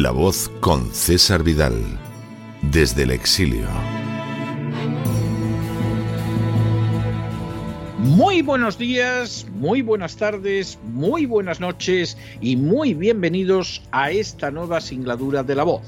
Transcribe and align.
La 0.00 0.12
voz 0.12 0.48
con 0.60 0.92
César 0.92 1.42
Vidal, 1.42 1.74
desde 2.62 3.02
el 3.02 3.10
exilio. 3.10 3.66
Muy 7.98 8.42
buenos 8.42 8.78
días, 8.78 9.44
muy 9.54 9.82
buenas 9.82 10.16
tardes, 10.16 10.78
muy 10.84 11.26
buenas 11.26 11.58
noches 11.58 12.16
y 12.40 12.54
muy 12.54 12.94
bienvenidos 12.94 13.82
a 13.90 14.12
esta 14.12 14.52
nueva 14.52 14.80
singladura 14.80 15.42
de 15.42 15.56
La 15.56 15.64
voz. 15.64 15.82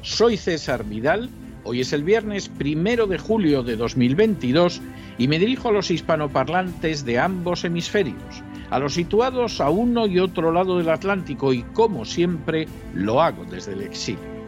Soy 0.00 0.38
César 0.38 0.82
Vidal, 0.84 1.28
hoy 1.62 1.82
es 1.82 1.92
el 1.92 2.02
viernes 2.02 2.48
primero 2.48 3.06
de 3.06 3.18
julio 3.18 3.62
de 3.62 3.76
2022 3.76 4.80
y 5.18 5.28
me 5.28 5.38
dirijo 5.38 5.68
a 5.68 5.72
los 5.72 5.90
hispanoparlantes 5.90 7.04
de 7.04 7.18
ambos 7.18 7.64
hemisferios 7.64 8.42
a 8.70 8.78
los 8.78 8.94
situados 8.94 9.60
a 9.60 9.70
uno 9.70 10.06
y 10.06 10.18
otro 10.18 10.52
lado 10.52 10.78
del 10.78 10.88
Atlántico 10.88 11.52
y 11.52 11.62
como 11.74 12.04
siempre 12.04 12.68
lo 12.94 13.20
hago 13.20 13.44
desde 13.44 13.72
el 13.72 13.82
exilio. 13.82 14.40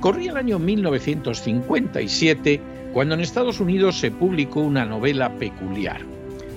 Corría 0.00 0.32
el 0.32 0.38
año 0.38 0.58
1957 0.58 2.60
cuando 2.92 3.14
en 3.14 3.20
Estados 3.20 3.60
Unidos 3.60 3.98
se 3.98 4.10
publicó 4.10 4.60
una 4.60 4.84
novela 4.84 5.32
peculiar. 5.34 6.00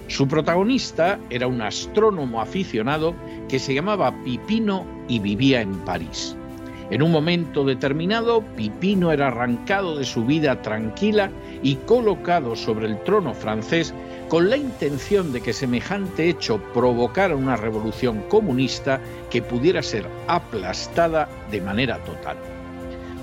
Su 0.07 0.27
protagonista 0.27 1.19
era 1.29 1.47
un 1.47 1.61
astrónomo 1.61 2.41
aficionado 2.41 3.15
que 3.49 3.59
se 3.59 3.73
llamaba 3.73 4.13
Pipino 4.23 4.85
y 5.07 5.19
vivía 5.19 5.61
en 5.61 5.73
París. 5.79 6.35
En 6.91 7.01
un 7.01 7.11
momento 7.11 7.65
determinado, 7.65 8.41
Pipino 8.55 9.11
era 9.11 9.27
arrancado 9.27 9.95
de 9.95 10.05
su 10.05 10.23
vida 10.23 10.61
tranquila 10.61 11.31
y 11.63 11.75
colocado 11.75 12.55
sobre 12.55 12.85
el 12.85 13.01
trono 13.03 13.33
francés 13.33 13.93
con 14.29 14.49
la 14.49 14.57
intención 14.57 15.31
de 15.31 15.41
que 15.41 15.53
semejante 15.53 16.29
hecho 16.29 16.61
provocara 16.73 17.35
una 17.35 17.55
revolución 17.55 18.23
comunista 18.27 18.99
que 19.29 19.41
pudiera 19.41 19.83
ser 19.83 20.07
aplastada 20.27 21.29
de 21.51 21.61
manera 21.61 22.03
total. 22.03 22.37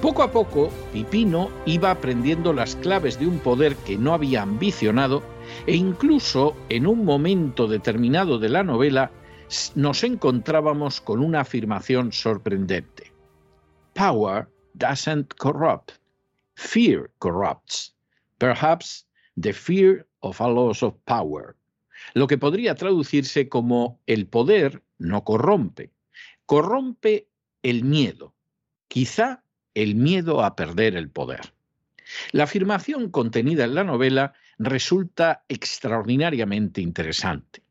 Poco 0.01 0.23
a 0.23 0.33
poco, 0.33 0.71
Pipino 0.93 1.49
iba 1.65 1.91
aprendiendo 1.91 2.53
las 2.53 2.75
claves 2.77 3.21
de 3.21 3.27
un 3.27 3.39
poder 3.39 3.77
que 3.77 3.97
no 3.97 4.15
había 4.15 4.43
ambicionado 4.43 5.23
e 5.67 5.77
incluso 5.77 6.57
en 6.69 6.87
un 6.87 7.05
momento 7.05 7.69
determinado 7.69 8.39
de 8.39 8.49
la 8.49 8.65
novela 8.65 9.13
nos 9.75 10.03
encontrábamos 10.03 11.01
con 11.01 11.21
una 11.21 11.41
afirmación 11.41 12.11
sorprendente. 12.13 13.13
Power 13.95 14.49
doesn't 14.75 15.35
corrupt. 15.37 15.93
Fear 16.55 17.11
corrupts. 17.19 17.95
Perhaps 18.39 19.07
the 19.41 19.53
fear 19.53 20.07
of 20.23 20.41
a 20.41 20.49
loss 20.49 20.83
of 20.83 20.95
power, 21.05 21.55
lo 22.15 22.27
que 22.27 22.39
podría 22.39 22.75
traducirse 22.75 23.49
como 23.49 24.01
el 24.07 24.27
poder 24.27 24.83
no 24.99 25.25
corrompe, 25.25 25.91
corrompe 26.47 27.29
el 27.63 27.85
miedo, 27.85 28.35
quizá 28.89 29.45
el 29.75 29.95
miedo 29.95 30.43
a 30.43 30.57
perder 30.57 30.97
el 30.97 31.11
poder. 31.11 31.53
La 32.33 32.45
afirmación 32.45 33.11
contenida 33.11 33.65
en 33.65 33.75
la 33.75 33.85
novela 33.85 34.35
resulta 34.59 35.45
extraordinariamente 35.49 36.81
interesante. 36.81 37.63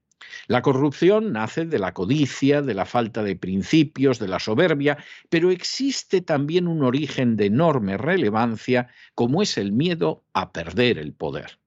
La 0.48 0.62
corrupción 0.62 1.34
nace 1.34 1.66
de 1.66 1.80
la 1.80 1.94
codicia, 1.94 2.62
de 2.62 2.74
la 2.74 2.86
falta 2.86 3.24
de 3.24 3.36
principios, 3.36 4.20
de 4.20 4.28
la 4.28 4.40
soberbia, 4.40 4.98
pero 5.30 5.52
existe 5.52 6.22
también 6.22 6.68
un 6.68 6.84
origen 6.84 7.36
de 7.36 7.48
enorme 7.48 7.98
relevancia 7.98 8.88
como 9.14 9.42
es 9.42 9.58
el 9.58 9.72
miedo 9.72 10.24
a 10.34 10.52
perder 10.52 10.98
el 10.98 11.14
poder. 11.14 11.60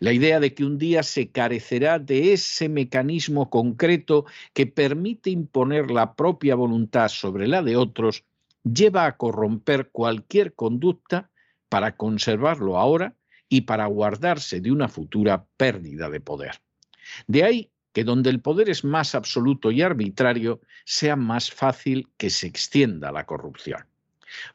La 0.00 0.12
idea 0.12 0.40
de 0.40 0.54
que 0.54 0.64
un 0.64 0.78
día 0.78 1.02
se 1.02 1.30
carecerá 1.30 1.98
de 1.98 2.32
ese 2.32 2.68
mecanismo 2.68 3.50
concreto 3.50 4.26
que 4.52 4.66
permite 4.66 5.30
imponer 5.30 5.90
la 5.90 6.14
propia 6.14 6.54
voluntad 6.54 7.08
sobre 7.08 7.46
la 7.48 7.62
de 7.62 7.76
otros 7.76 8.24
lleva 8.64 9.06
a 9.06 9.16
corromper 9.16 9.90
cualquier 9.90 10.54
conducta 10.54 11.30
para 11.68 11.96
conservarlo 11.96 12.78
ahora 12.78 13.14
y 13.48 13.62
para 13.62 13.86
guardarse 13.86 14.60
de 14.60 14.72
una 14.72 14.88
futura 14.88 15.46
pérdida 15.56 16.10
de 16.10 16.20
poder. 16.20 16.60
De 17.26 17.44
ahí 17.44 17.70
que 17.92 18.04
donde 18.04 18.30
el 18.30 18.40
poder 18.40 18.68
es 18.68 18.84
más 18.84 19.14
absoluto 19.14 19.70
y 19.70 19.82
arbitrario, 19.82 20.60
sea 20.84 21.16
más 21.16 21.50
fácil 21.50 22.08
que 22.16 22.30
se 22.30 22.46
extienda 22.46 23.10
la 23.10 23.26
corrupción. 23.26 23.86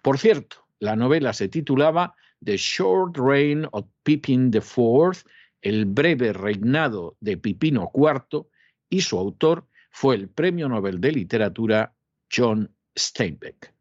Por 0.01 0.17
cierto, 0.17 0.65
la 0.79 0.95
novela 0.95 1.33
se 1.33 1.49
titulaba 1.49 2.15
The 2.43 2.57
Short 2.57 3.17
Reign 3.17 3.67
of 3.71 3.85
Pippin 4.03 4.51
IV, 4.53 5.23
el 5.61 5.85
breve 5.85 6.33
reinado 6.33 7.17
de 7.19 7.37
Pipino 7.37 7.91
IV, 7.93 8.47
y 8.89 9.01
su 9.01 9.17
autor 9.17 9.67
fue 9.89 10.15
el 10.15 10.29
Premio 10.29 10.67
Nobel 10.67 10.99
de 10.99 11.11
Literatura 11.11 11.95
John 12.31 12.75
Steinbeck. 12.97 13.73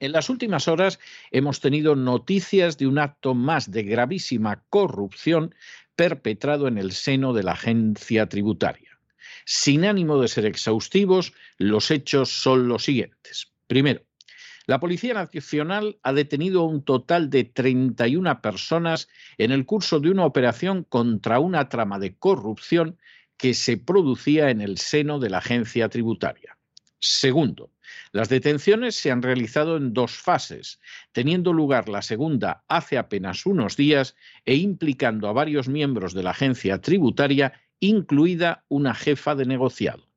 En 0.00 0.12
las 0.12 0.28
últimas 0.28 0.68
horas 0.68 0.98
hemos 1.30 1.60
tenido 1.60 1.94
noticias 1.94 2.76
de 2.76 2.86
un 2.86 2.98
acto 2.98 3.34
más 3.34 3.70
de 3.70 3.84
gravísima 3.84 4.64
corrupción 4.68 5.54
perpetrado 5.96 6.68
en 6.68 6.78
el 6.78 6.92
seno 6.92 7.32
de 7.32 7.44
la 7.44 7.52
agencia 7.52 8.28
tributaria. 8.28 8.98
Sin 9.46 9.84
ánimo 9.84 10.20
de 10.20 10.28
ser 10.28 10.46
exhaustivos, 10.46 11.32
los 11.58 11.90
hechos 11.90 12.30
son 12.30 12.68
los 12.68 12.84
siguientes. 12.84 13.52
Primero, 13.66 14.02
la 14.66 14.80
Policía 14.80 15.14
Nacional 15.14 15.98
ha 16.02 16.12
detenido 16.12 16.64
un 16.64 16.82
total 16.82 17.28
de 17.28 17.44
31 17.44 18.40
personas 18.40 19.08
en 19.36 19.52
el 19.52 19.66
curso 19.66 20.00
de 20.00 20.10
una 20.10 20.24
operación 20.24 20.84
contra 20.84 21.38
una 21.38 21.68
trama 21.68 21.98
de 21.98 22.16
corrupción 22.16 22.98
que 23.36 23.54
se 23.54 23.76
producía 23.76 24.50
en 24.50 24.60
el 24.60 24.78
seno 24.78 25.18
de 25.18 25.30
la 25.30 25.38
agencia 25.38 25.88
tributaria. 25.88 26.56
Segundo, 26.98 27.70
las 28.12 28.30
detenciones 28.30 28.94
se 28.94 29.10
han 29.10 29.20
realizado 29.20 29.76
en 29.76 29.92
dos 29.92 30.12
fases, 30.12 30.80
teniendo 31.12 31.52
lugar 31.52 31.88
la 31.90 32.00
segunda 32.00 32.64
hace 32.68 32.96
apenas 32.96 33.44
unos 33.44 33.76
días 33.76 34.16
e 34.46 34.54
implicando 34.54 35.28
a 35.28 35.32
varios 35.32 35.68
miembros 35.68 36.14
de 36.14 36.22
la 36.22 36.30
agencia 36.30 36.80
tributaria, 36.80 37.52
incluida 37.80 38.64
una 38.68 38.94
jefa 38.94 39.34
de 39.34 39.44
negociado. 39.44 40.08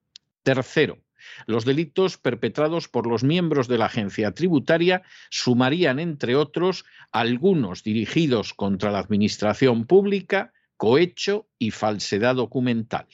Tercero, 0.44 1.00
los 1.46 1.66
delitos 1.66 2.18
perpetrados 2.18 2.88
por 2.88 3.08
los 3.08 3.24
miembros 3.24 3.68
de 3.68 3.78
la 3.78 3.86
agencia 3.86 4.32
tributaria 4.32 5.04
sumarían, 5.30 6.00
entre 6.00 6.36
otros, 6.36 6.86
algunos 7.12 7.84
dirigidos 7.84 8.54
contra 8.54 8.92
la 8.92 9.00
administración 9.00 9.86
pública, 9.86 10.54
cohecho 10.78 11.48
y 11.58 11.72
falsedad 11.72 12.36
documental. 12.36 13.08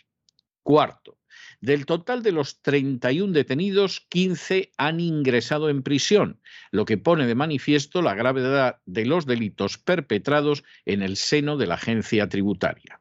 Cuarto, 0.63 1.18
del 1.63 1.86
total 1.86 2.24
de 2.24 2.33
los 2.33 2.62
31 2.62 3.31
detenidos, 3.31 4.06
15 4.10 4.71
han 4.77 5.00
ingresado 5.00 5.69
en 5.69 5.81
prisión, 5.81 6.42
lo 6.71 6.83
que 6.83 6.98
pone 6.98 7.25
de 7.25 7.36
manifiesto 7.36 8.01
la 8.01 8.15
gravedad 8.15 8.81
de 8.86 9.06
los 9.06 9.25
delitos 9.25 9.77
perpetrados 9.77 10.65
en 10.86 11.01
el 11.01 11.15
seno 11.15 11.56
de 11.56 11.68
la 11.68 11.75
agencia 11.75 12.27
tributaria. 12.27 13.00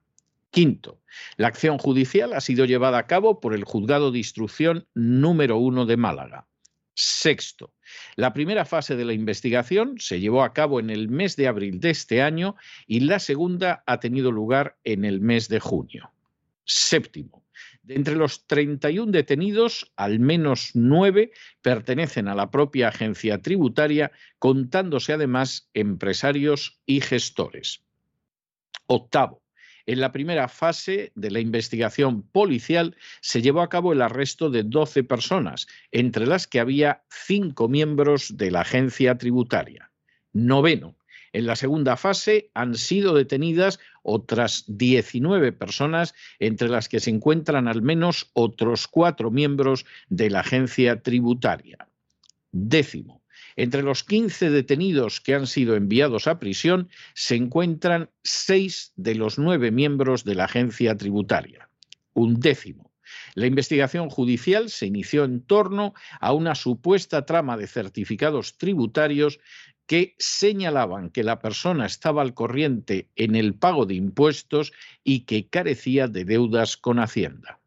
Quinto, 0.53 1.01
la 1.39 1.49
acción 1.49 1.79
judicial 1.79 2.35
ha 2.35 2.43
sido 2.43 2.67
llevada 2.67 2.99
a 2.99 3.07
cabo 3.07 3.41
por 3.41 3.55
el 3.55 3.65
Juzgado 3.65 4.13
de 4.13 4.19
Instrucción 4.19 4.87
número 4.93 5.57
1 5.57 5.87
de 5.87 5.97
Málaga. 5.97 6.47
Sexto, 6.93 7.73
la 8.17 8.35
primera 8.35 8.67
fase 8.67 8.95
de 8.95 9.07
la 9.07 9.15
investigación 9.15 9.95
se 9.99 10.21
llevó 10.21 10.43
a 10.43 10.53
cabo 10.53 10.79
en 10.79 10.91
el 10.91 11.09
mes 11.09 11.37
de 11.37 11.49
abril 11.49 11.81
de 11.81 11.89
este 11.89 12.21
año 12.21 12.55
y 12.87 13.01
la 13.01 13.19
segunda 13.19 13.83
ha 13.87 13.99
tenido 13.99 14.31
lugar 14.31 14.77
en 14.85 15.07
el 15.07 15.23
mes 15.23 15.49
de 15.49 15.59
junio. 15.59 16.13
Séptimo, 16.67 17.47
de 17.83 17.95
entre 17.95 18.15
los 18.15 18.47
31 18.47 19.11
detenidos, 19.11 19.91
al 19.97 20.21
menos 20.21 20.73
nueve 20.75 21.33
pertenecen 21.63 22.29
a 22.29 22.35
la 22.35 22.51
propia 22.51 22.89
agencia 22.89 23.41
tributaria, 23.41 24.13
contándose 24.39 25.15
además 25.15 25.71
empresarios 25.73 26.79
y 26.85 27.01
gestores. 27.01 27.83
Octavo. 28.87 29.42
En 29.87 30.01
la 30.01 30.13
primera 30.13 30.49
fase 30.49 31.13
de 31.15 31.31
la 31.31 31.41
investigación 31.41 32.23
policial 32.23 32.97
se 33.21 33.43
llevó 33.43 33.63
a 33.63 33.69
cabo 33.69 33.93
el 33.93 34.03
arresto 34.03 34.51
de 34.51 34.63
12 34.63 35.05
personas, 35.05 35.67
entre 35.91 36.27
las 36.27 36.47
que 36.47 36.61
había 36.61 37.03
cinco 37.11 37.69
miembros 37.69 38.37
de 38.37 38.51
la 38.51 38.61
agencia 38.61 39.19
tributaria. 39.19 39.91
Noveno. 40.33 40.97
En 41.33 41.47
la 41.47 41.57
segunda 41.57 41.97
fase 41.97 42.51
han 42.53 42.75
sido 42.75 43.15
detenidas 43.15 43.81
otras 44.03 44.65
19 44.67 45.53
personas, 45.53 46.15
entre 46.39 46.69
las 46.69 46.89
que 46.89 47.01
se 47.01 47.11
encuentran 47.11 47.69
al 47.69 47.81
menos 47.81 48.31
otros 48.35 48.87
cuatro 48.87 49.31
miembros 49.31 49.87
de 50.09 50.29
la 50.29 50.41
agencia 50.41 51.01
tributaria. 51.01 51.89
Décimo. 52.51 53.22
Entre 53.57 53.83
los 53.83 54.05
15 54.05 54.51
detenidos 54.51 55.21
que 55.21 55.35
han 55.35 55.47
sido 55.47 55.77
enviados 55.77 56.27
a 56.27 56.39
prisión 56.39 56.89
se 57.15 57.37
encuentran 57.37 58.11
seis 58.23 58.93
de 58.97 59.15
los 59.15 59.39
nueve 59.39 59.71
miembros 59.71 60.25
de 60.25 60.35
la 60.35 60.45
agencia 60.45 60.97
tributaria. 60.97 61.69
Un 62.15 62.41
décimo. 62.41 62.91
La 63.35 63.47
investigación 63.47 64.11
judicial 64.11 64.71
se 64.71 64.87
inició 64.87 65.25
en 65.25 65.43
torno 65.43 65.95
a 66.21 66.33
una 66.33 66.55
supuesta 66.55 67.27
trama 67.27 67.57
de 67.57 67.67
certificados 67.67 68.59
tributarios 68.59 69.39
que 69.87 70.15
señalaban 70.19 71.11
que 71.11 71.25
la 71.25 71.41
persona 71.41 71.87
estaba 71.87 72.23
al 72.23 72.35
corriente 72.35 73.09
en 73.17 73.37
el 73.37 73.55
pago 73.55 73.85
de 73.85 73.95
impuestos 73.95 74.73
y 75.05 75.21
que 75.21 75.49
carecía 75.49 76.09
de 76.09 76.25
deudas 76.25 76.77
con 76.77 76.99
Hacienda. 76.99 77.62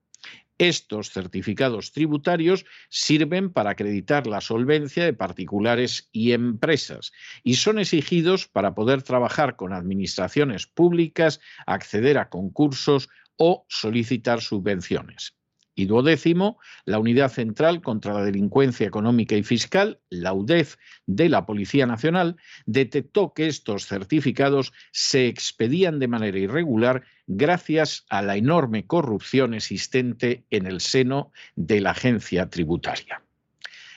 Estos 0.58 1.10
certificados 1.10 1.92
tributarios 1.92 2.66
sirven 2.90 3.52
para 3.52 3.72
acreditar 3.72 4.26
la 4.26 4.40
solvencia 4.40 5.04
de 5.04 5.14
particulares 5.14 6.08
y 6.14 6.32
empresas 6.32 7.12
y 7.44 7.56
son 7.56 7.78
exigidos 7.78 8.48
para 8.48 8.74
poder 8.74 9.04
trabajar 9.04 9.58
con 9.58 9.74
administraciones 9.74 10.66
públicas, 10.66 11.42
acceder 11.66 12.18
a 12.18 12.30
concursos 12.30 13.10
o 13.38 13.66
solicitar 13.68 14.40
subvenciones. 14.42 15.35
Y 15.76 15.86
duodécimo, 15.86 16.58
la 16.86 17.00
Unidad 17.00 17.30
Central 17.30 17.82
contra 17.82 18.14
la 18.14 18.24
Delincuencia 18.24 18.88
Económica 18.88 19.36
y 19.36 19.44
Fiscal, 19.44 20.00
la 20.10 20.34
UDEF, 20.34 20.78
de 21.06 21.28
la 21.28 21.46
Policía 21.46 21.86
Nacional, 21.86 22.38
detectó 22.66 23.34
que 23.34 23.48
estos 23.48 23.86
certificados 23.86 24.72
se 24.92 25.28
expedían 25.28 26.00
de 26.00 26.08
manera 26.08 26.40
irregular 26.40 27.04
gracias 27.28 28.06
a 28.10 28.22
la 28.22 28.38
enorme 28.38 28.88
corrupción 28.88 29.54
existente 29.54 30.46
en 30.50 30.66
el 30.66 30.80
seno 30.80 31.32
de 31.56 31.82
la 31.82 31.92
agencia 31.92 32.50
tributaria. 32.50 33.22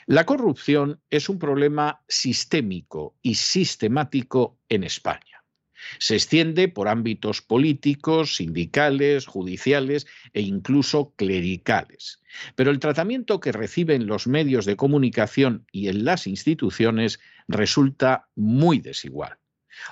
La 0.06 0.24
corrupción 0.24 1.00
es 1.10 1.28
un 1.28 1.38
problema 1.38 2.00
sistémico 2.08 3.14
y 3.22 3.34
sistemático 3.34 4.58
en 4.68 4.84
España. 4.84 5.27
Se 5.98 6.14
extiende 6.14 6.68
por 6.68 6.88
ámbitos 6.88 7.42
políticos, 7.42 8.36
sindicales, 8.36 9.26
judiciales 9.26 10.06
e 10.32 10.42
incluso 10.42 11.14
clericales. 11.16 12.22
Pero 12.54 12.70
el 12.70 12.78
tratamiento 12.78 13.40
que 13.40 13.52
reciben 13.52 14.06
los 14.06 14.26
medios 14.26 14.64
de 14.64 14.76
comunicación 14.76 15.66
y 15.72 15.88
en 15.88 16.04
las 16.04 16.26
instituciones 16.26 17.20
resulta 17.48 18.28
muy 18.34 18.78
desigual. 18.78 19.38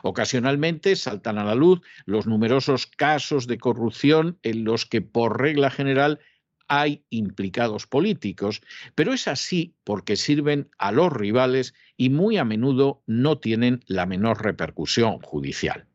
Ocasionalmente 0.02 0.96
saltan 0.96 1.38
a 1.38 1.44
la 1.44 1.54
luz 1.54 1.80
los 2.04 2.26
numerosos 2.26 2.86
casos 2.86 3.46
de 3.46 3.58
corrupción 3.58 4.38
en 4.42 4.64
los 4.64 4.86
que, 4.86 5.00
por 5.00 5.40
regla 5.40 5.70
general, 5.70 6.20
hay 6.68 7.04
implicados 7.10 7.86
políticos, 7.86 8.62
pero 8.94 9.12
es 9.12 9.28
así 9.28 9.74
porque 9.84 10.16
sirven 10.16 10.68
a 10.78 10.92
los 10.92 11.12
rivales 11.12 11.74
y 11.96 12.10
muy 12.10 12.36
a 12.36 12.44
menudo 12.44 13.02
no 13.06 13.38
tienen 13.38 13.84
la 13.86 14.06
menor 14.06 14.42
repercusión 14.42 15.20
judicial. 15.20 15.86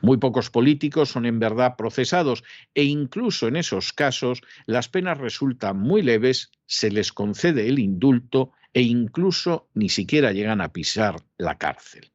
Muy 0.00 0.16
pocos 0.16 0.50
políticos 0.50 1.10
son 1.10 1.26
en 1.26 1.38
verdad 1.38 1.76
procesados 1.76 2.42
e 2.74 2.84
incluso 2.84 3.48
en 3.48 3.56
esos 3.56 3.92
casos 3.92 4.40
las 4.66 4.88
penas 4.88 5.18
resultan 5.18 5.78
muy 5.78 6.02
leves, 6.02 6.50
se 6.66 6.90
les 6.90 7.12
concede 7.12 7.68
el 7.68 7.78
indulto 7.78 8.52
e 8.72 8.82
incluso 8.82 9.68
ni 9.74 9.88
siquiera 9.88 10.32
llegan 10.32 10.60
a 10.60 10.72
pisar 10.72 11.16
la 11.38 11.58
cárcel. 11.58 12.13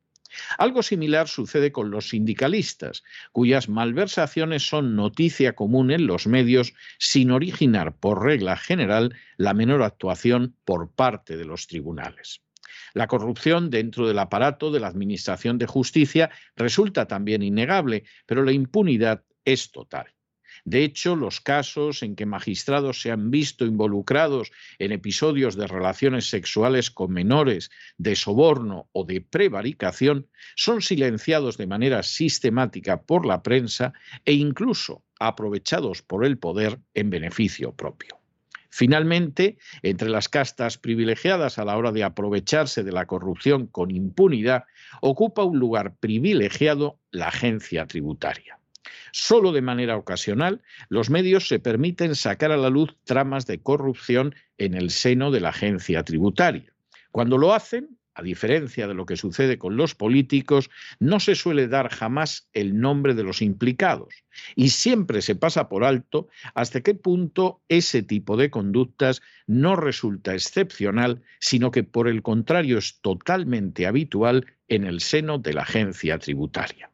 Algo 0.57 0.83
similar 0.83 1.27
sucede 1.27 1.71
con 1.71 1.91
los 1.91 2.09
sindicalistas, 2.09 3.03
cuyas 3.31 3.69
malversaciones 3.69 4.67
son 4.67 4.95
noticia 4.95 5.55
común 5.55 5.91
en 5.91 6.07
los 6.07 6.27
medios 6.27 6.73
sin 6.97 7.31
originar 7.31 7.95
por 7.97 8.23
regla 8.23 8.57
general 8.57 9.15
la 9.37 9.53
menor 9.53 9.83
actuación 9.83 10.55
por 10.65 10.91
parte 10.91 11.37
de 11.37 11.45
los 11.45 11.67
tribunales. 11.67 12.41
La 12.93 13.07
corrupción 13.07 13.69
dentro 13.69 14.07
del 14.07 14.19
aparato 14.19 14.71
de 14.71 14.79
la 14.79 14.87
Administración 14.87 15.57
de 15.57 15.67
Justicia 15.67 16.29
resulta 16.55 17.07
también 17.07 17.43
innegable, 17.43 18.03
pero 18.25 18.43
la 18.43 18.51
impunidad 18.51 19.23
es 19.45 19.71
total. 19.71 20.13
De 20.69 20.83
hecho, 20.83 21.15
los 21.15 21.41
casos 21.41 22.03
en 22.03 22.15
que 22.15 22.27
magistrados 22.27 23.01
se 23.01 23.09
han 23.09 23.31
visto 23.31 23.65
involucrados 23.65 24.51
en 24.77 24.91
episodios 24.91 25.55
de 25.55 25.65
relaciones 25.65 26.29
sexuales 26.29 26.91
con 26.91 27.11
menores, 27.11 27.71
de 27.97 28.15
soborno 28.15 28.87
o 28.91 29.03
de 29.03 29.19
prevaricación 29.19 30.27
son 30.55 30.83
silenciados 30.83 31.57
de 31.57 31.65
manera 31.65 32.03
sistemática 32.03 33.01
por 33.01 33.25
la 33.25 33.41
prensa 33.41 33.93
e 34.25 34.33
incluso 34.33 35.03
aprovechados 35.19 36.03
por 36.03 36.23
el 36.23 36.37
poder 36.37 36.77
en 36.93 37.09
beneficio 37.09 37.73
propio. 37.73 38.19
Finalmente, 38.69 39.57
entre 39.81 40.09
las 40.09 40.29
castas 40.29 40.77
privilegiadas 40.77 41.57
a 41.57 41.65
la 41.65 41.77
hora 41.77 41.91
de 41.91 42.03
aprovecharse 42.03 42.83
de 42.83 42.91
la 42.91 43.07
corrupción 43.07 43.65
con 43.65 43.89
impunidad, 43.89 44.65
ocupa 45.01 45.43
un 45.43 45.57
lugar 45.57 45.95
privilegiado 45.95 46.99
la 47.09 47.29
agencia 47.29 47.87
tributaria. 47.87 48.59
Solo 49.11 49.51
de 49.51 49.61
manera 49.61 49.97
ocasional, 49.97 50.61
los 50.89 51.09
medios 51.09 51.47
se 51.47 51.59
permiten 51.59 52.15
sacar 52.15 52.51
a 52.51 52.57
la 52.57 52.69
luz 52.69 52.95
tramas 53.03 53.45
de 53.45 53.61
corrupción 53.61 54.35
en 54.57 54.73
el 54.73 54.89
seno 54.89 55.31
de 55.31 55.41
la 55.41 55.49
agencia 55.49 56.03
tributaria. 56.03 56.73
Cuando 57.11 57.37
lo 57.37 57.53
hacen, 57.53 57.99
a 58.19 58.21
diferencia 58.21 58.85
de 58.85 58.93
lo 58.93 59.05
que 59.05 59.15
sucede 59.15 59.57
con 59.57 59.77
los 59.77 59.95
políticos, 59.95 60.69
no 60.99 61.21
se 61.21 61.35
suele 61.35 61.69
dar 61.69 61.89
jamás 61.89 62.49
el 62.51 62.77
nombre 62.79 63.13
de 63.13 63.23
los 63.23 63.41
implicados 63.41 64.13
y 64.55 64.69
siempre 64.69 65.21
se 65.21 65.35
pasa 65.35 65.69
por 65.69 65.85
alto 65.85 66.27
hasta 66.53 66.81
qué 66.81 66.95
punto 66.95 67.61
ese 67.69 68.03
tipo 68.03 68.35
de 68.35 68.49
conductas 68.49 69.21
no 69.47 69.77
resulta 69.77 70.33
excepcional, 70.33 71.21
sino 71.39 71.71
que 71.71 71.83
por 71.83 72.09
el 72.09 72.21
contrario 72.21 72.77
es 72.77 72.99
totalmente 72.99 73.87
habitual 73.87 74.45
en 74.67 74.83
el 74.83 74.99
seno 74.99 75.37
de 75.37 75.53
la 75.53 75.61
agencia 75.61 76.19
tributaria. 76.19 76.91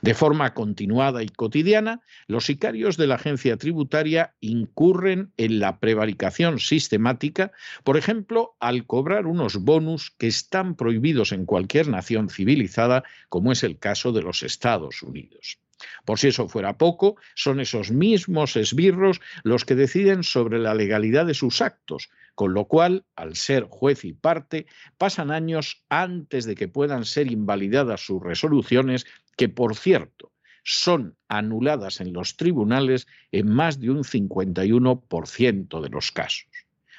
De 0.00 0.14
forma 0.14 0.54
continuada 0.54 1.22
y 1.22 1.28
cotidiana, 1.28 2.00
los 2.26 2.46
sicarios 2.46 2.96
de 2.96 3.06
la 3.06 3.16
agencia 3.16 3.56
tributaria 3.56 4.34
incurren 4.40 5.32
en 5.36 5.58
la 5.58 5.78
prevaricación 5.78 6.58
sistemática, 6.58 7.52
por 7.84 7.96
ejemplo, 7.96 8.56
al 8.60 8.86
cobrar 8.86 9.26
unos 9.26 9.56
bonus 9.58 10.10
que 10.10 10.26
están 10.26 10.76
prohibidos 10.76 11.32
en 11.32 11.46
cualquier 11.46 11.88
nación 11.88 12.28
civilizada, 12.28 13.04
como 13.28 13.52
es 13.52 13.62
el 13.62 13.78
caso 13.78 14.12
de 14.12 14.22
los 14.22 14.42
Estados 14.42 15.02
Unidos. 15.02 15.58
Por 16.04 16.18
si 16.18 16.28
eso 16.28 16.48
fuera 16.48 16.78
poco, 16.78 17.16
son 17.34 17.60
esos 17.60 17.90
mismos 17.90 18.56
esbirros 18.56 19.20
los 19.42 19.64
que 19.64 19.74
deciden 19.74 20.22
sobre 20.22 20.58
la 20.58 20.74
legalidad 20.74 21.26
de 21.26 21.34
sus 21.34 21.60
actos, 21.60 22.10
con 22.34 22.54
lo 22.54 22.66
cual, 22.66 23.04
al 23.16 23.36
ser 23.36 23.64
juez 23.68 24.04
y 24.04 24.12
parte, 24.12 24.66
pasan 24.96 25.30
años 25.30 25.84
antes 25.88 26.44
de 26.44 26.54
que 26.54 26.68
puedan 26.68 27.04
ser 27.04 27.30
invalidadas 27.30 28.00
sus 28.00 28.22
resoluciones, 28.22 29.06
que 29.36 29.48
por 29.48 29.76
cierto 29.76 30.32
son 30.64 31.16
anuladas 31.28 32.00
en 32.00 32.12
los 32.12 32.36
tribunales 32.36 33.06
en 33.32 33.48
más 33.48 33.80
de 33.80 33.90
un 33.90 34.04
51% 34.04 35.80
de 35.80 35.88
los 35.88 36.12
casos. 36.12 36.46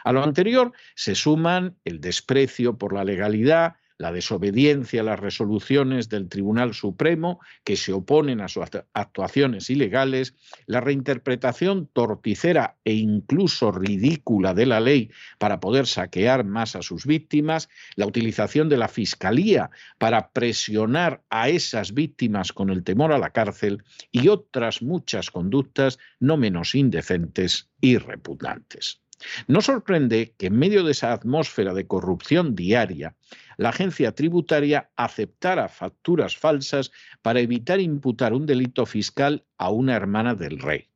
A 0.04 0.12
lo 0.12 0.22
anterior 0.22 0.74
se 0.96 1.16
suman 1.16 1.78
el 1.86 2.02
desprecio 2.02 2.78
por 2.78 2.94
la 2.94 3.06
legalidad, 3.06 3.76
la 4.04 4.12
desobediencia 4.12 5.00
a 5.00 5.06
las 5.06 5.20
resoluciones 5.22 6.10
del 6.10 6.28
Tribunal 6.28 6.74
Supremo 6.74 7.40
que 7.64 7.78
se 7.78 7.94
oponen 7.94 8.42
a 8.42 8.50
sus 8.50 8.66
actuaciones 8.94 9.70
ilegales, 9.70 10.36
la 10.66 10.82
reinterpretación 10.82 11.88
torticera 11.88 12.76
e 12.84 12.96
incluso 12.96 13.72
ridícula 13.72 14.54
de 14.54 14.66
la 14.66 14.82
ley 14.82 15.10
para 15.38 15.62
poder 15.62 15.88
saquear 15.88 16.44
más 16.44 16.76
a 16.76 16.82
sus 16.82 17.06
víctimas, 17.06 17.70
la 17.96 18.06
utilización 18.06 18.68
de 18.68 18.76
la 18.76 18.90
Fiscalía 18.90 19.70
para 19.98 20.32
presionar 20.32 21.24
a 21.30 21.48
esas 21.48 21.94
víctimas 21.94 22.52
con 22.52 22.70
el 22.70 22.84
temor 22.84 23.14
a 23.14 23.18
la 23.18 23.30
cárcel 23.30 23.84
y 24.12 24.28
otras 24.28 24.82
muchas 24.82 25.32
conductas 25.32 25.98
no 26.20 26.36
menos 26.36 26.76
indecentes 26.76 27.70
y 27.80 27.98
repugnantes. 28.00 29.03
No 29.48 29.62
sorprende 29.62 30.34
que 30.38 30.48
en 30.48 30.58
medio 30.58 30.84
de 30.84 30.92
esa 30.92 31.14
atmósfera 31.14 31.74
de 31.74 31.88
corrupción 31.88 32.56
diaria, 32.56 33.16
la 33.58 33.70
agencia 33.70 34.14
tributaria 34.14 34.90
aceptara 34.96 35.70
facturas 35.70 36.38
falsas 36.38 36.92
para 37.22 37.40
evitar 37.40 37.80
imputar 37.80 38.34
un 38.34 38.46
delito 38.46 38.86
fiscal 38.86 39.46
a 39.58 39.70
una 39.70 39.96
hermana 39.96 40.36
del 40.36 40.60
rey, 40.60 40.90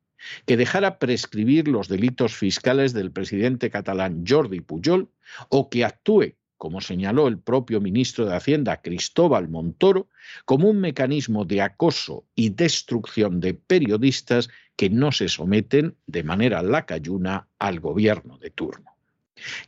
que 0.46 0.56
dejara 0.56 0.98
prescribir 0.98 1.68
los 1.68 1.88
delitos 1.88 2.34
fiscales 2.34 2.92
del 2.92 3.12
presidente 3.12 3.70
catalán 3.70 4.24
Jordi 4.26 4.60
Pujol 4.60 5.08
o 5.48 5.70
que 5.70 5.84
actúe 5.84 6.34
como 6.58 6.80
señaló 6.80 7.28
el 7.28 7.38
propio 7.38 7.80
ministro 7.80 8.26
de 8.26 8.34
Hacienda 8.34 8.82
Cristóbal 8.82 9.48
Montoro, 9.48 10.08
como 10.44 10.68
un 10.68 10.80
mecanismo 10.80 11.44
de 11.44 11.62
acoso 11.62 12.26
y 12.34 12.50
destrucción 12.50 13.40
de 13.40 13.54
periodistas 13.54 14.50
que 14.78 14.90
no 14.90 15.10
se 15.10 15.28
someten 15.28 15.96
de 16.06 16.22
manera 16.22 16.62
lacayuna 16.62 17.48
al 17.58 17.80
gobierno 17.80 18.38
de 18.38 18.50
turno. 18.50 18.96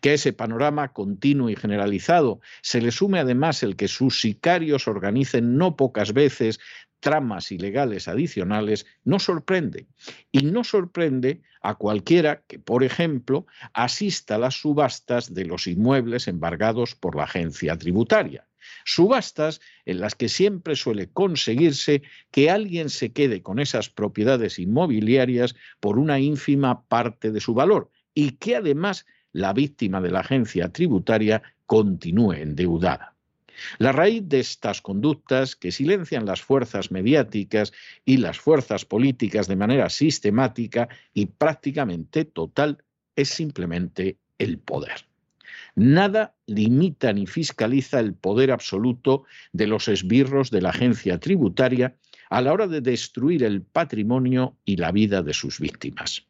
Que 0.00 0.10
a 0.10 0.14
ese 0.14 0.32
panorama 0.32 0.92
continuo 0.92 1.50
y 1.50 1.56
generalizado 1.56 2.40
se 2.62 2.80
le 2.80 2.92
sume 2.92 3.18
además 3.18 3.64
el 3.64 3.74
que 3.74 3.88
sus 3.88 4.20
sicarios 4.20 4.86
organicen 4.86 5.58
no 5.58 5.74
pocas 5.74 6.12
veces 6.12 6.60
tramas 7.00 7.50
ilegales 7.50 8.06
adicionales, 8.06 8.86
no 9.02 9.18
sorprende. 9.18 9.88
Y 10.30 10.42
no 10.42 10.62
sorprende 10.62 11.42
a 11.60 11.74
cualquiera 11.74 12.42
que, 12.46 12.60
por 12.60 12.84
ejemplo, 12.84 13.46
asista 13.72 14.36
a 14.36 14.38
las 14.38 14.60
subastas 14.60 15.34
de 15.34 15.44
los 15.44 15.66
inmuebles 15.66 16.28
embargados 16.28 16.94
por 16.94 17.16
la 17.16 17.24
agencia 17.24 17.76
tributaria. 17.76 18.46
Subastas 18.84 19.60
en 19.84 20.00
las 20.00 20.14
que 20.14 20.28
siempre 20.28 20.76
suele 20.76 21.08
conseguirse 21.08 22.02
que 22.30 22.50
alguien 22.50 22.90
se 22.90 23.12
quede 23.12 23.42
con 23.42 23.58
esas 23.58 23.88
propiedades 23.90 24.58
inmobiliarias 24.58 25.54
por 25.80 25.98
una 25.98 26.18
ínfima 26.18 26.82
parte 26.86 27.30
de 27.30 27.40
su 27.40 27.54
valor 27.54 27.90
y 28.14 28.32
que 28.32 28.56
además 28.56 29.06
la 29.32 29.52
víctima 29.52 30.00
de 30.00 30.10
la 30.10 30.20
agencia 30.20 30.70
tributaria 30.70 31.42
continúe 31.66 32.32
endeudada. 32.32 33.14
La 33.78 33.92
raíz 33.92 34.28
de 34.28 34.40
estas 34.40 34.80
conductas 34.80 35.54
que 35.54 35.70
silencian 35.70 36.24
las 36.24 36.40
fuerzas 36.40 36.90
mediáticas 36.90 37.72
y 38.04 38.16
las 38.16 38.38
fuerzas 38.38 38.84
políticas 38.84 39.48
de 39.48 39.56
manera 39.56 39.90
sistemática 39.90 40.88
y 41.12 41.26
prácticamente 41.26 42.24
total 42.24 42.82
es 43.16 43.28
simplemente 43.28 44.16
el 44.38 44.58
poder. 44.58 45.09
Nada 45.80 46.34
limita 46.46 47.10
ni 47.10 47.26
fiscaliza 47.26 48.00
el 48.00 48.12
poder 48.12 48.50
absoluto 48.50 49.24
de 49.54 49.66
los 49.66 49.88
esbirros 49.88 50.50
de 50.50 50.60
la 50.60 50.68
agencia 50.68 51.18
tributaria 51.18 51.96
a 52.28 52.42
la 52.42 52.52
hora 52.52 52.66
de 52.66 52.82
destruir 52.82 53.42
el 53.44 53.62
patrimonio 53.62 54.58
y 54.66 54.76
la 54.76 54.92
vida 54.92 55.22
de 55.22 55.32
sus 55.32 55.58
víctimas. 55.58 56.26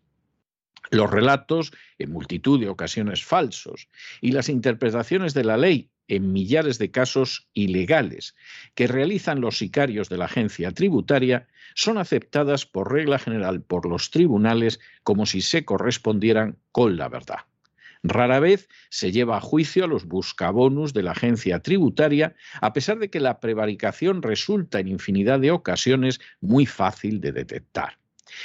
Los 0.92 1.10
relatos, 1.10 1.72
en 1.98 2.12
multitud 2.12 2.60
de 2.60 2.68
ocasiones 2.68 3.24
falsos, 3.24 3.88
y 4.20 4.30
las 4.30 4.48
interpretaciones 4.48 5.34
de 5.34 5.42
la 5.42 5.56
ley 5.56 5.90
en 6.06 6.32
millares 6.32 6.78
de 6.78 6.92
casos 6.92 7.48
ilegales 7.52 8.36
que 8.76 8.86
realizan 8.86 9.40
los 9.40 9.58
sicarios 9.58 10.08
de 10.08 10.18
la 10.18 10.26
agencia 10.26 10.70
tributaria 10.70 11.48
son 11.74 11.98
aceptadas 11.98 12.66
por 12.66 12.92
regla 12.92 13.18
general 13.18 13.62
por 13.62 13.88
los 13.88 14.12
tribunales 14.12 14.78
como 15.02 15.26
si 15.26 15.40
se 15.40 15.64
correspondieran 15.64 16.56
con 16.70 16.96
la 16.96 17.08
verdad. 17.08 17.49
Rara 18.02 18.40
vez 18.40 18.68
se 18.88 19.12
lleva 19.12 19.36
a 19.36 19.40
juicio 19.40 19.84
a 19.84 19.86
los 19.86 20.06
buscabonus 20.06 20.94
de 20.94 21.02
la 21.02 21.12
agencia 21.12 21.60
tributaria, 21.60 22.34
a 22.60 22.72
pesar 22.72 22.98
de 22.98 23.10
que 23.10 23.20
la 23.20 23.40
prevaricación 23.40 24.22
resulta 24.22 24.80
en 24.80 24.88
infinidad 24.88 25.40
de 25.40 25.50
ocasiones 25.50 26.20
muy 26.40 26.64
fácil 26.66 27.20
de 27.20 27.32
detectar. 27.32 27.98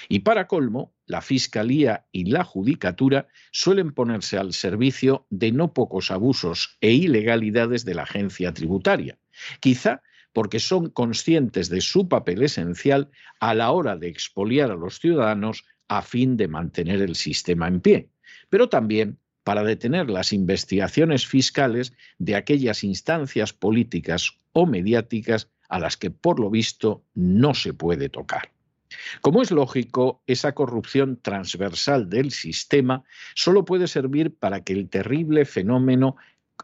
Y 0.09 0.19
para 0.19 0.47
colmo, 0.47 0.93
la 1.05 1.21
Fiscalía 1.21 2.05
y 2.11 2.25
la 2.25 2.43
Judicatura 2.43 3.27
suelen 3.51 3.93
ponerse 3.93 4.37
al 4.37 4.53
servicio 4.53 5.27
de 5.29 5.51
no 5.51 5.73
pocos 5.73 6.11
abusos 6.11 6.77
e 6.81 6.91
ilegalidades 6.91 7.85
de 7.85 7.93
la 7.93 8.03
agencia 8.03 8.53
tributaria, 8.53 9.17
quizá 9.59 10.01
porque 10.33 10.59
son 10.59 10.89
conscientes 10.89 11.69
de 11.69 11.79
su 11.81 12.09
papel 12.09 12.43
esencial 12.43 13.09
a 13.39 13.53
la 13.53 13.71
hora 13.71 13.95
de 13.95 14.09
expoliar 14.09 14.71
a 14.71 14.75
los 14.75 14.99
ciudadanos 14.99 15.63
a 15.87 16.01
fin 16.01 16.35
de 16.35 16.47
mantener 16.47 17.01
el 17.01 17.15
sistema 17.15 17.67
en 17.67 17.79
pie, 17.79 18.09
pero 18.49 18.67
también 18.67 19.19
para 19.45 19.63
detener 19.63 20.09
las 20.09 20.33
investigaciones 20.33 21.27
fiscales 21.27 21.93
de 22.17 22.35
aquellas 22.35 22.83
instancias 22.83 23.53
políticas 23.53 24.39
o 24.53 24.65
mediáticas 24.65 25.51
a 25.69 25.77
las 25.77 25.97
que 25.97 26.09
por 26.09 26.39
lo 26.39 26.49
visto 26.49 27.03
no 27.13 27.53
se 27.53 27.71
puede 27.71 28.09
tocar. 28.09 28.51
Como 29.21 29.43
es 29.43 29.51
lógico, 29.51 30.23
esa 30.25 30.53
corrupción 30.53 31.19
transversal 31.21 32.09
del 32.09 32.31
sistema 32.31 33.03
solo 33.35 33.65
puede 33.65 33.87
servir 33.87 34.33
para 34.33 34.63
que 34.63 34.73
el 34.73 34.89
terrible 34.89 35.45
fenómeno 35.45 36.15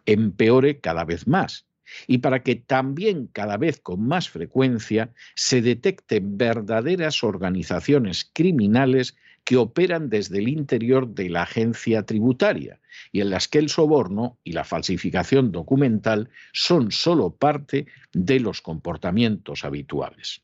empeore 0.08 0.80
cada 0.80 1.06
vez 1.06 1.28
más 1.28 1.68
y 2.08 2.18
para 2.18 2.42
que 2.42 2.56
también 2.56 3.28
cada 3.28 3.58
vez 3.58 3.80
con 3.80 4.08
más 4.08 4.28
frecuencia 4.28 5.14
se 5.36 5.62
detecten 5.62 6.36
verdaderas 6.36 7.24
organizaciones 7.24 8.28
criminales 8.34 9.16
que 9.44 9.58
operan 9.58 10.10
desde 10.10 10.40
el 10.40 10.48
interior 10.48 11.08
de 11.08 11.30
la 11.30 11.44
agencia 11.44 12.04
tributaria 12.04 12.80
y 13.12 13.22
en 13.22 13.30
las 13.30 13.48
que 13.48 13.60
el 13.60 13.70
soborno 13.70 14.38
y 14.44 14.52
la 14.54 14.64
falsificación 14.64 15.52
documental 15.52 16.30
son 16.54 16.92
solo 16.92 17.36
parte 17.36 17.88
de 18.14 18.40
los 18.40 18.62
comportamientos 18.62 19.66
habituales. 19.66 20.42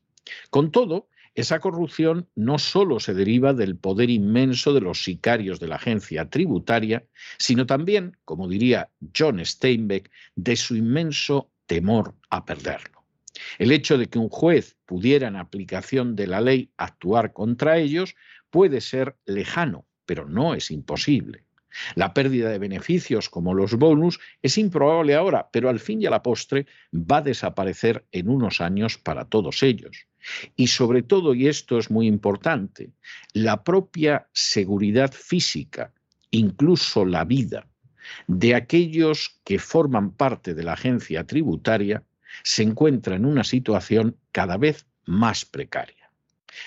Con 0.50 0.72
todo, 0.72 1.08
Esa 1.38 1.60
corrupción 1.60 2.28
no 2.34 2.58
solo 2.58 3.00
se 3.00 3.14
deriva 3.14 3.54
del 3.54 3.78
poder 3.78 4.10
inmenso 4.10 4.74
de 4.74 4.82
los 4.82 5.04
sicarios 5.04 5.60
de 5.60 5.68
la 5.68 5.76
agencia 5.76 6.32
tributaria, 6.32 7.06
sino 7.38 7.68
también, 7.68 8.18
como 8.26 8.48
diría 8.48 8.90
John 9.16 9.46
Steinbeck, 9.46 10.10
de 10.36 10.56
su 10.56 10.76
inmenso 10.76 11.52
temor 11.68 12.16
a 12.32 12.44
perderlo. 12.44 13.04
El 13.60 13.72
hecho 13.72 14.00
de 14.00 14.08
que 14.08 14.18
un 14.18 14.30
juez 14.30 14.78
pudiera 14.88 15.28
en 15.28 15.36
aplicación 15.36 16.16
de 16.16 16.26
la 16.26 16.42
ley 16.42 16.72
actuar 16.76 17.34
contra 17.34 17.78
ellos 17.78 18.16
puede 18.50 18.82
ser 18.82 19.18
lejano, 19.26 19.86
pero 20.06 20.28
no 20.28 20.54
es 20.54 20.72
imposible. 20.72 21.44
La 21.96 22.14
pérdida 22.14 22.50
de 22.50 22.60
beneficios 22.60 23.30
como 23.30 23.54
los 23.54 23.76
bonus 23.76 24.20
es 24.42 24.58
improbable 24.58 25.16
ahora, 25.16 25.50
pero 25.52 25.70
al 25.70 25.80
fin 25.80 26.02
y 26.02 26.06
a 26.06 26.10
la 26.10 26.24
postre 26.24 26.66
va 26.94 27.18
a 27.18 27.22
desaparecer 27.22 28.06
en 28.12 28.30
unos 28.30 28.62
años 28.62 28.98
para 28.98 29.26
todos 29.26 29.64
ellos. 29.64 30.08
Y 30.56 30.68
sobre 30.68 31.04
todo, 31.04 31.34
y 31.34 31.48
esto 31.48 31.78
es 31.78 31.92
muy 31.92 32.08
importante, 32.08 32.92
la 33.34 33.64
propia 33.64 34.28
seguridad 34.34 35.12
física, 35.12 35.94
incluso 36.32 37.06
la 37.06 37.24
vida 37.24 37.68
de 38.28 38.56
aquellos 38.56 39.40
que 39.44 39.60
forman 39.60 40.12
parte 40.12 40.54
de 40.54 40.64
la 40.64 40.74
agencia 40.74 41.26
tributaria, 41.26 42.04
se 42.44 42.64
encuentra 42.64 43.16
en 43.16 43.26
una 43.26 43.44
situación 43.44 44.18
cada 44.32 44.58
vez 44.58 44.86
más 45.06 45.46
precaria. 45.46 46.07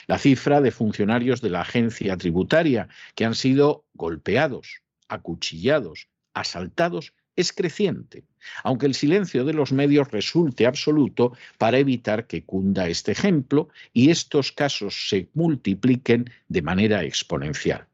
La 0.06 0.18
cifra 0.18 0.60
de 0.60 0.70
funcionarios 0.70 1.40
de 1.40 1.50
la 1.50 1.62
agencia 1.62 2.16
tributaria 2.16 2.88
que 3.14 3.24
han 3.24 3.34
sido 3.34 3.84
golpeados, 3.94 4.82
acuchillados, 5.08 6.08
asaltados, 6.34 7.12
es 7.36 7.52
creciente, 7.52 8.24
aunque 8.64 8.86
el 8.86 8.94
silencio 8.94 9.44
de 9.44 9.52
los 9.52 9.72
medios 9.72 10.10
resulte 10.10 10.66
absoluto 10.66 11.32
para 11.58 11.78
evitar 11.78 12.26
que 12.26 12.44
cunda 12.44 12.88
este 12.88 13.12
ejemplo 13.12 13.68
y 13.92 14.10
estos 14.10 14.52
casos 14.52 15.08
se 15.08 15.28
multipliquen 15.34 16.30
de 16.48 16.62
manera 16.62 17.02
exponencial. 17.04 17.86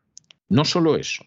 No 0.49 0.65
solo 0.65 0.97
eso, 0.97 1.25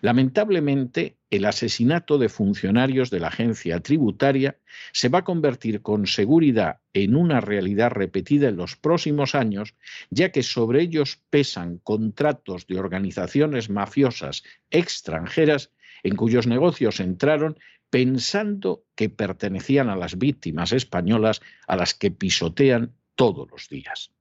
Lamentablemente, 0.00 1.16
el 1.30 1.44
asesinato 1.44 2.18
de 2.18 2.28
funcionarios 2.28 3.10
de 3.10 3.20
la 3.20 3.28
agencia 3.28 3.80
tributaria 3.80 4.58
se 4.92 5.08
va 5.08 5.20
a 5.20 5.24
convertir 5.24 5.82
con 5.82 6.06
seguridad 6.06 6.80
en 6.92 7.14
una 7.14 7.40
realidad 7.40 7.90
repetida 7.90 8.48
en 8.48 8.56
los 8.56 8.76
próximos 8.76 9.34
años, 9.34 9.74
ya 10.10 10.30
que 10.30 10.42
sobre 10.42 10.82
ellos 10.82 11.20
pesan 11.30 11.78
contratos 11.78 12.66
de 12.66 12.78
organizaciones 12.78 13.70
mafiosas 13.70 14.42
extranjeras 14.70 15.70
en 16.02 16.16
cuyos 16.16 16.46
negocios 16.46 17.00
entraron 17.00 17.58
pensando 17.90 18.84
que 18.94 19.10
pertenecían 19.10 19.88
a 19.88 19.96
las 19.96 20.16
víctimas 20.16 20.72
españolas 20.72 21.40
a 21.66 21.76
las 21.76 21.94
que 21.94 22.10
pisotean 22.10 22.94
todos 23.16 23.50
los 23.50 23.68
días. 23.68 24.12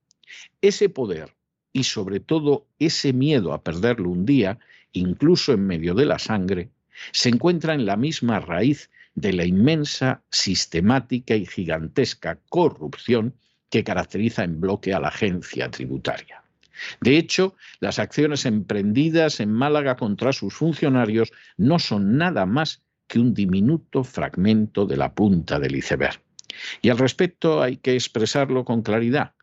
Ese 0.61 0.89
poder 0.89 1.35
y 1.71 1.83
sobre 1.83 2.19
todo 2.19 2.67
ese 2.79 3.13
miedo 3.13 3.53
a 3.53 3.63
perderlo 3.63 4.09
un 4.09 4.25
día, 4.25 4.59
incluso 4.93 5.53
en 5.53 5.65
medio 5.65 5.93
de 5.93 6.05
la 6.05 6.19
sangre, 6.19 6.69
se 7.11 7.29
encuentra 7.29 7.73
en 7.73 7.85
la 7.85 7.95
misma 7.95 8.39
raíz 8.39 8.89
de 9.15 9.33
la 9.33 9.45
inmensa, 9.45 10.23
sistemática 10.29 11.35
y 11.35 11.45
gigantesca 11.45 12.39
corrupción 12.49 13.35
que 13.69 13.83
caracteriza 13.83 14.43
en 14.43 14.59
bloque 14.59 14.93
a 14.93 14.99
la 14.99 15.09
agencia 15.09 15.69
tributaria. 15.69 16.43
De 17.01 17.17
hecho, 17.17 17.55
las 17.79 17.99
acciones 17.99 18.45
emprendidas 18.45 19.39
en 19.39 19.51
Málaga 19.51 19.95
contra 19.95 20.31
sus 20.31 20.53
funcionarios 20.53 21.31
no 21.57 21.77
son 21.79 22.17
nada 22.17 22.45
más 22.45 22.81
que 23.07 23.19
un 23.19 23.33
diminuto 23.33 24.03
fragmento 24.03 24.85
de 24.85 24.97
la 24.97 25.13
punta 25.13 25.59
del 25.59 25.75
iceberg. 25.75 26.21
Y 26.81 26.89
al 26.89 26.97
respecto 26.97 27.61
hay 27.61 27.77
que 27.77 27.95
expresarlo 27.95 28.65
con 28.65 28.81
claridad. 28.81 29.33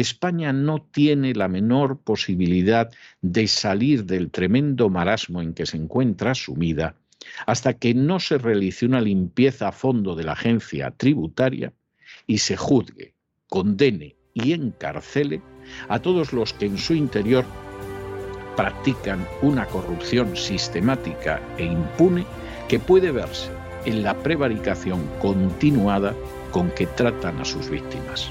España 0.00 0.52
no 0.52 0.82
tiene 0.82 1.34
la 1.34 1.48
menor 1.48 1.98
posibilidad 1.98 2.90
de 3.22 3.48
salir 3.48 4.04
del 4.04 4.30
tremendo 4.30 4.90
marasmo 4.90 5.40
en 5.40 5.54
que 5.54 5.64
se 5.64 5.78
encuentra 5.78 6.34
sumida 6.34 6.96
hasta 7.46 7.72
que 7.72 7.94
no 7.94 8.20
se 8.20 8.36
realice 8.36 8.84
una 8.84 9.00
limpieza 9.00 9.68
a 9.68 9.72
fondo 9.72 10.14
de 10.14 10.24
la 10.24 10.32
agencia 10.32 10.90
tributaria 10.90 11.72
y 12.26 12.38
se 12.38 12.58
juzgue, 12.58 13.14
condene 13.48 14.16
y 14.34 14.52
encarcele 14.52 15.40
a 15.88 15.98
todos 15.98 16.34
los 16.34 16.52
que 16.52 16.66
en 16.66 16.76
su 16.76 16.92
interior 16.92 17.46
practican 18.54 19.26
una 19.40 19.64
corrupción 19.64 20.36
sistemática 20.36 21.40
e 21.56 21.64
impune 21.64 22.26
que 22.68 22.78
puede 22.78 23.12
verse 23.12 23.48
en 23.86 24.02
la 24.02 24.14
prevaricación 24.22 25.08
continuada 25.22 26.14
con 26.50 26.70
que 26.72 26.86
tratan 26.86 27.40
a 27.40 27.46
sus 27.46 27.70
víctimas. 27.70 28.30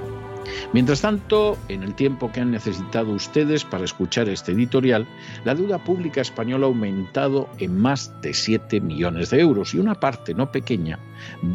Mientras 0.73 1.01
tanto, 1.01 1.57
en 1.67 1.83
el 1.83 1.95
tiempo 1.95 2.31
que 2.31 2.41
han 2.41 2.51
necesitado 2.51 3.11
ustedes 3.11 3.65
para 3.65 3.83
escuchar 3.83 4.29
este 4.29 4.53
editorial, 4.53 5.07
la 5.43 5.55
deuda 5.55 5.83
pública 5.83 6.21
española 6.21 6.65
ha 6.65 6.69
aumentado 6.69 7.49
en 7.59 7.77
más 7.77 8.13
de 8.21 8.33
7 8.33 8.79
millones 8.79 9.31
de 9.31 9.41
euros 9.41 9.73
y 9.73 9.79
una 9.79 9.95
parte 9.95 10.33
no 10.33 10.51
pequeña 10.51 10.99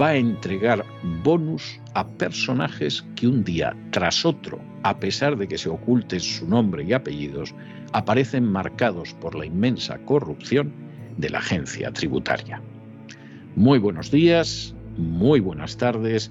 va 0.00 0.08
a 0.08 0.16
entregar 0.16 0.84
bonus 1.22 1.80
a 1.94 2.06
personajes 2.06 3.04
que 3.14 3.26
un 3.26 3.42
día 3.42 3.76
tras 3.90 4.24
otro, 4.24 4.60
a 4.82 4.98
pesar 4.98 5.36
de 5.36 5.48
que 5.48 5.58
se 5.58 5.68
oculten 5.68 6.20
su 6.20 6.46
nombre 6.46 6.84
y 6.84 6.92
apellidos, 6.92 7.54
aparecen 7.92 8.44
marcados 8.44 9.14
por 9.14 9.34
la 9.34 9.46
inmensa 9.46 9.98
corrupción 9.98 10.72
de 11.16 11.30
la 11.30 11.38
agencia 11.38 11.90
tributaria. 11.92 12.60
Muy 13.54 13.78
buenos 13.78 14.10
días, 14.10 14.74
muy 14.98 15.40
buenas 15.40 15.78
tardes, 15.78 16.30